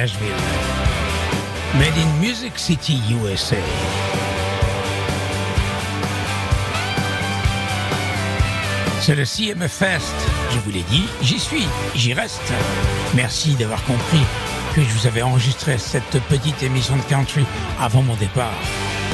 Nashville. 0.00 0.28
Made 1.74 1.92
in 1.98 2.20
Music 2.22 2.58
City, 2.58 3.02
USA. 3.10 3.56
C'est 9.02 9.14
le 9.14 9.26
CMF 9.26 9.70
Fest. 9.70 10.14
Je 10.52 10.58
vous 10.60 10.70
l'ai 10.70 10.84
dit, 10.84 11.04
j'y 11.20 11.38
suis, 11.38 11.66
j'y 11.94 12.14
reste. 12.14 12.50
Merci 13.14 13.56
d'avoir 13.56 13.84
compris 13.84 14.22
que 14.74 14.80
je 14.80 14.88
vous 14.88 15.06
avais 15.06 15.20
enregistré 15.20 15.76
cette 15.76 16.18
petite 16.30 16.62
émission 16.62 16.96
de 16.96 17.02
country 17.02 17.44
avant 17.78 18.00
mon 18.00 18.14
départ. 18.14 18.58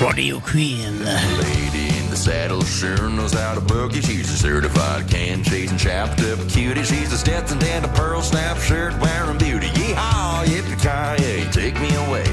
Rodeo 0.00 0.40
Queen. 0.40 1.04
Lady 1.04 1.80
in 1.80 1.85
the 2.16 2.22
saddle 2.22 2.64
sure 2.64 3.10
knows 3.10 3.34
how 3.34 3.54
to 3.54 3.60
boogie. 3.60 4.02
She's 4.02 4.32
a 4.32 4.36
certified 4.36 5.06
can 5.08 5.44
chasing 5.44 5.76
chapped 5.76 6.20
up 6.20 6.38
cutie. 6.48 6.82
She's 6.82 7.12
a 7.12 7.18
Stetson 7.18 7.62
and 7.62 7.84
a 7.84 7.88
pearl 7.88 8.22
snap 8.22 8.56
shirt 8.58 8.98
wearing 9.00 9.36
beauty. 9.38 9.68
Yeehaw, 9.68 10.44
yippee 10.46 10.78
ki 10.80 11.50
take 11.52 11.78
me 11.80 11.94
away. 12.06 12.24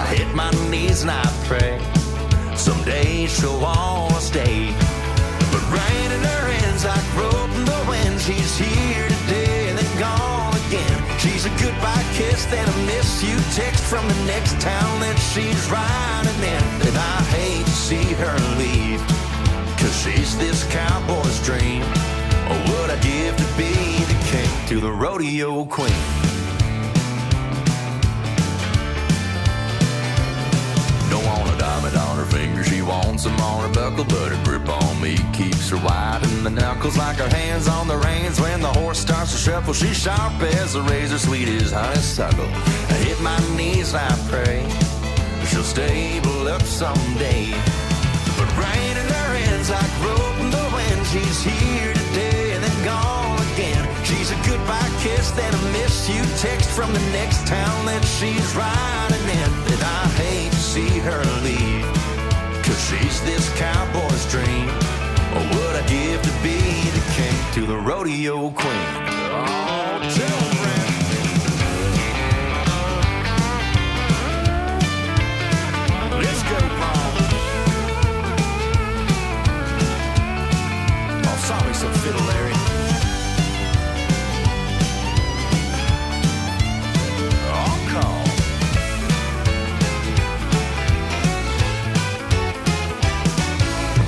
I 0.00 0.06
hit 0.14 0.34
my 0.34 0.50
knees 0.70 1.02
and 1.02 1.10
I 1.10 1.24
pray. 1.44 1.76
Someday 2.56 3.26
she'll 3.26 3.60
wanna 3.60 4.20
stay. 4.20 4.72
But 5.52 5.64
rain 5.68 6.08
in 6.16 6.22
her 6.32 6.46
hands 6.56 6.84
like 6.84 7.06
rope 7.16 7.52
in 7.58 7.64
the 7.66 7.84
wind. 7.88 8.20
She's 8.20 8.56
here 8.56 9.08
today 9.08 9.68
and 9.68 9.78
then 9.78 9.98
gone 9.98 10.56
again. 10.66 11.18
She's 11.18 11.44
a 11.44 11.52
goodbye 11.60 12.06
kiss, 12.14 12.46
then 12.46 12.66
a 12.66 12.76
miss 12.86 13.22
you 13.22 13.36
text 13.52 13.84
from 13.84 14.06
the 14.08 14.20
next 14.24 14.58
town 14.60 15.00
that 15.00 15.18
she's 15.32 15.62
riding 15.68 16.40
in. 16.40 16.88
And 16.88 16.96
I 16.96 17.20
hate 17.36 17.66
to 17.66 17.72
see 17.72 18.14
her 18.14 18.36
leave. 18.56 19.25
She's 20.02 20.36
this 20.38 20.64
cowboy's 20.70 21.42
dream. 21.44 21.82
Or 22.50 22.58
would 22.68 22.90
I 22.90 22.98
give 23.00 23.36
to 23.36 23.48
be 23.56 23.72
the 24.04 24.18
king 24.30 24.66
to 24.68 24.80
the 24.80 24.92
rodeo 24.92 25.64
queen? 25.64 26.02
Don't 31.10 31.24
want 31.24 31.54
a 31.54 31.58
diamond 31.58 31.96
on 31.96 32.18
her 32.18 32.26
finger, 32.26 32.62
she 32.62 32.82
wants 32.82 33.24
them 33.24 33.36
on 33.40 33.66
her 33.66 33.74
buckle, 33.74 34.04
but 34.04 34.32
her 34.32 34.44
grip 34.44 34.68
on 34.68 35.00
me 35.00 35.16
keeps 35.32 35.70
her 35.70 35.78
wide 35.78 36.20
in 36.24 36.44
the 36.44 36.50
knuckles 36.50 36.96
like 36.96 37.16
her 37.16 37.28
hands 37.28 37.66
on 37.66 37.88
the 37.88 37.96
reins. 37.96 38.40
When 38.40 38.60
the 38.60 38.72
horse 38.72 38.98
starts 38.98 39.32
to 39.32 39.38
shuffle, 39.38 39.74
she's 39.74 39.96
sharp 39.96 40.40
as 40.42 40.74
a 40.74 40.82
razor, 40.82 41.18
sweet 41.18 41.48
as 41.48 41.72
honeysuckle. 41.72 42.44
I 42.44 42.96
hit 43.02 43.20
my 43.20 43.38
knees, 43.56 43.94
I 43.94 44.08
pray 44.28 44.68
she'll 45.46 45.62
stable 45.62 46.48
up 46.48 46.62
someday. 46.62 47.85
Hands 49.66 49.82
like 49.82 50.06
rope 50.06 50.40
in 50.40 50.50
the 50.50 50.70
wind. 50.74 51.06
She's 51.06 51.42
here 51.42 51.92
today 51.92 52.52
and 52.52 52.62
then 52.62 52.84
gone 52.84 53.40
again. 53.52 53.82
She's 54.04 54.30
a 54.30 54.36
goodbye 54.48 54.90
kiss, 55.00 55.30
then 55.32 55.52
a 55.52 55.62
miss 55.72 56.08
you 56.08 56.22
text 56.38 56.70
from 56.70 56.92
the 56.92 57.00
next 57.10 57.46
town 57.46 57.86
that 57.86 58.04
she's 58.04 58.54
riding 58.54 59.26
in. 59.26 59.50
And 59.72 59.82
I 59.82 60.06
hate 60.22 60.52
to 60.52 60.58
see 60.58 60.98
her 61.00 61.22
leave. 61.42 61.84
Cause 62.62 62.80
she's 62.88 63.20
this 63.22 63.48
cowboy's 63.58 64.30
dream. 64.30 64.68
Or 65.34 65.42
would 65.42 65.74
I 65.74 65.84
give 65.88 66.22
to 66.22 66.32
be 66.42 66.58
the 66.90 67.04
king 67.14 67.36
to 67.54 67.66
the 67.66 67.76
rodeo 67.76 68.50
queen? 68.50 68.92
Oh, 69.34 70.10
tell 70.14 70.45
Oh, 81.48 81.58
sorry, 81.60 81.74
some 81.74 81.92
fiddle, 82.02 82.20
Larry. 82.22 82.52
Call. 87.86 88.24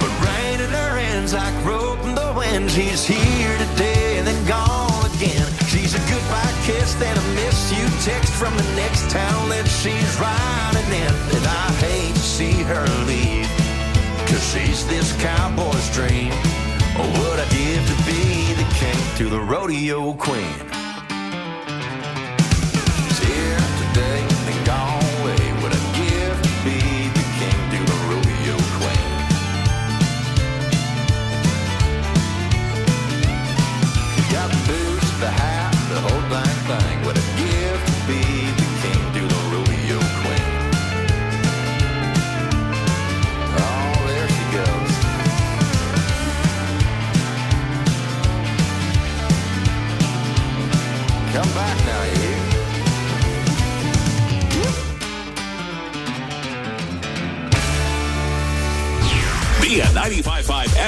But 0.01 0.13
rain 0.27 0.59
in 0.59 0.71
her 0.71 0.99
hands 0.99 1.33
like 1.33 1.55
rope 1.65 2.03
in 2.05 2.17
the 2.17 2.35
wind. 2.37 2.73
She's 2.73 3.05
here 3.05 3.59
today 3.71 4.19
and 4.19 4.27
then 4.27 4.45
gone 4.49 5.07
again. 5.15 5.47
She's 5.69 5.95
a 5.95 6.01
goodbye 6.11 6.55
kiss, 6.65 6.95
then 6.95 7.17
a 7.17 7.23
miss 7.37 7.71
you 7.71 7.87
text 8.03 8.33
from 8.33 8.57
the 8.57 8.67
next 8.75 9.09
town 9.11 9.49
that 9.51 9.69
she's 9.69 10.19
riding 10.19 10.91
in. 10.93 11.15
And 11.37 11.47
I 11.47 11.71
hate 11.87 12.15
to 12.15 12.21
see 12.21 12.63
her 12.65 12.85
leave. 13.07 13.47
Cause 14.27 14.43
she's 14.53 14.85
this 14.89 15.13
cowboy's 15.23 15.89
dream. 15.95 16.33
Or 16.99 17.07
would 17.07 17.39
I 17.39 17.49
give 17.51 17.87
to 17.87 17.97
be 18.05 18.53
the 18.55 18.69
king 18.75 19.17
to 19.19 19.29
the 19.29 19.41
rodeo 19.41 20.15
queen? 20.15 20.78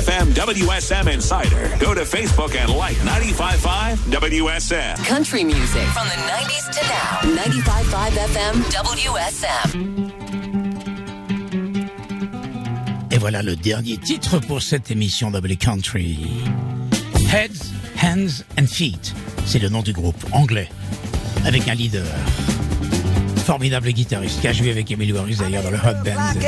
FM 0.01 0.33
WSM 0.33 1.13
Insider. 1.13 1.69
Go 1.79 1.93
to 1.93 2.07
Facebook 2.07 2.57
and 2.57 2.73
like 2.75 2.97
95.5 3.05 3.97
WSM. 4.09 4.97
Country 5.05 5.45
music 5.45 5.83
from 5.93 6.09
the 6.09 6.17
90s 6.17 6.71
to 6.73 6.81
now. 6.89 7.21
95.5 7.45 8.17
FM 8.33 8.63
WSM. 8.71 10.11
Et 13.11 13.19
voilà 13.19 13.43
le 13.43 13.57
dernier 13.57 13.99
titre 13.99 14.39
pour 14.39 14.63
cette 14.63 14.91
émission 14.91 15.31
Double 15.31 15.57
Country. 15.57 16.19
Heads, 17.31 17.71
Hands 18.03 18.43
and 18.59 18.67
Feet, 18.69 19.13
c'est 19.45 19.59
le 19.59 19.69
nom 19.69 19.83
du 19.83 19.93
groupe 19.93 20.25
anglais, 20.33 20.71
avec 21.45 21.69
un 21.69 21.75
leader. 21.75 22.07
Formidable 23.45 23.91
guitariste 23.91 24.41
qui 24.41 24.49
a 24.49 24.55
joué 24.55 24.71
avec 24.71 24.91
Emily 24.91 25.15
Harris 25.15 25.37
d'ailleurs 25.37 25.63
dans 25.63 25.71
le 25.71 25.77
Hot 25.77 26.03
Band. 26.05 26.41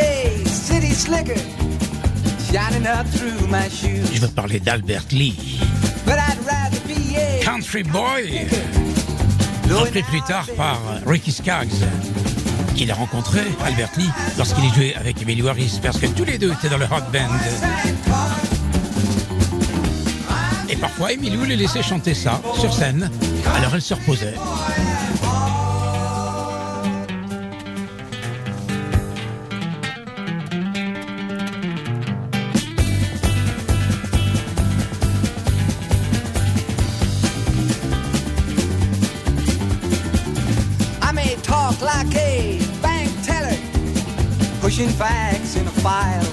Je 2.52 4.20
veux 4.20 4.28
parler 4.28 4.60
d'Albert 4.60 5.04
Lee, 5.10 5.58
But 6.04 6.16
I'd 6.18 6.38
rather 6.44 6.78
be 6.86 7.16
a 7.16 7.42
Country 7.42 7.82
Boy, 7.82 8.46
repris 9.70 10.02
plus 10.02 10.20
tard 10.20 10.46
par 10.54 10.78
Ricky 11.06 11.32
Skaggs, 11.32 11.72
qu'il 12.76 12.90
a 12.90 12.94
rencontré, 12.94 13.40
Albert 13.64 13.92
Lee, 13.96 14.10
lorsqu'il 14.36 14.66
est 14.66 14.74
joué 14.74 14.94
avec 14.96 15.22
Emily 15.22 15.48
Harris, 15.48 15.80
parce 15.82 15.96
que 15.96 16.06
tous 16.08 16.24
les 16.24 16.36
deux 16.36 16.52
étaient 16.52 16.68
dans 16.68 16.76
le 16.76 16.84
Hot 16.84 17.10
Band. 17.10 17.38
Et 20.68 20.76
parfois, 20.76 21.12
Emilou 21.12 21.44
les 21.44 21.56
laissait 21.56 21.82
chanter 21.82 22.12
ça 22.12 22.38
sur 22.60 22.70
scène. 22.70 23.10
Alors 23.56 23.74
elle 23.74 23.82
se 23.82 23.94
reposait. 23.94 24.34
Pushing 44.82 44.98
facts 44.98 45.56
in 45.56 45.66
a 45.66 45.70
file. 45.70 46.24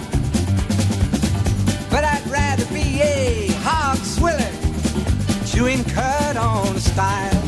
But 1.91 2.03
I'd 2.03 2.25
rather 2.27 2.65
be 2.73 2.99
a 3.01 3.47
hog 3.61 3.97
swiller, 3.97 4.51
chewing 5.45 5.83
cud 5.83 6.37
on 6.37 6.75
a 6.75 6.79
style. 6.79 7.38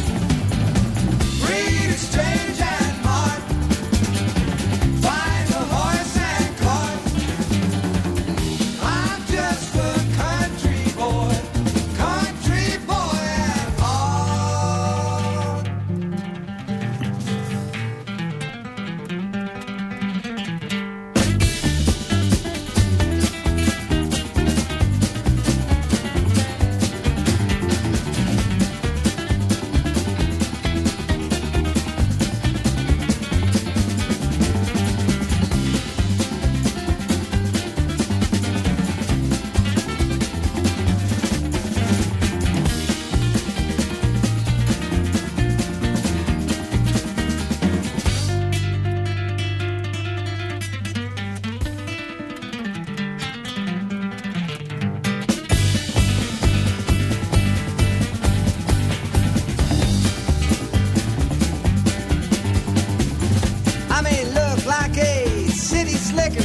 Slicker 66.02 66.42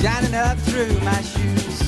shining 0.00 0.34
up 0.34 0.56
through 0.58 0.98
my 1.00 1.20
shoes. 1.20 1.87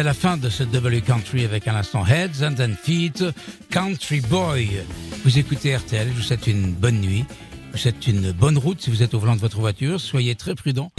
C'est 0.00 0.04
la 0.04 0.14
fin 0.14 0.38
de 0.38 0.48
ce 0.48 0.62
W 0.62 1.02
Country 1.02 1.44
avec 1.44 1.68
un 1.68 1.74
instant 1.76 2.06
Heads 2.06 2.42
and 2.42 2.72
Feet, 2.82 3.22
Country 3.68 4.22
Boy. 4.22 4.80
Vous 5.24 5.38
écoutez 5.38 5.76
RTL, 5.76 6.08
je 6.08 6.14
vous 6.14 6.22
souhaite 6.22 6.46
une 6.46 6.72
bonne 6.72 7.02
nuit. 7.02 7.26
Je 7.66 7.72
vous 7.72 7.78
souhaite 7.78 8.06
une 8.06 8.32
bonne 8.32 8.56
route 8.56 8.80
si 8.80 8.88
vous 8.88 9.02
êtes 9.02 9.12
au 9.12 9.18
volant 9.18 9.36
de 9.36 9.42
votre 9.42 9.60
voiture. 9.60 10.00
Soyez 10.00 10.36
très 10.36 10.54
prudents. 10.54 10.90